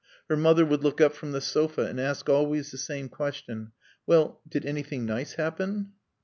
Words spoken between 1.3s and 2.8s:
the sofa and ask always the